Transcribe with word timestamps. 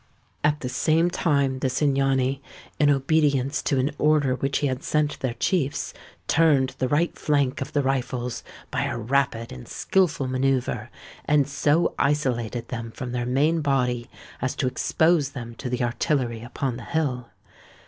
At 0.43 0.61
the 0.61 0.67
same 0.67 1.11
time 1.11 1.59
the 1.59 1.69
Cingani, 1.69 2.41
in 2.79 2.89
obedience 2.89 3.61
to 3.61 3.77
an 3.77 3.91
order 3.99 4.33
which 4.33 4.57
he 4.57 4.65
had 4.65 4.81
sent 4.81 5.19
their 5.19 5.35
chiefs, 5.35 5.93
turned 6.27 6.69
the 6.79 6.87
right 6.87 7.15
flank 7.15 7.61
of 7.61 7.73
the 7.73 7.83
rifles 7.83 8.43
by 8.71 8.85
a 8.85 8.97
rapid 8.97 9.51
and 9.51 9.67
skilful 9.67 10.27
manœuvre, 10.27 10.87
and 11.25 11.47
so 11.47 11.93
isolated 11.99 12.69
them 12.69 12.89
from 12.89 13.11
their 13.11 13.27
main 13.27 13.61
body 13.61 14.09
as 14.41 14.55
to 14.55 14.65
expose 14.65 15.29
them 15.33 15.53
to 15.59 15.69
the 15.69 15.83
artillery 15.83 16.41
upon 16.41 16.77
the 16.77 16.85
hill. 16.85 17.29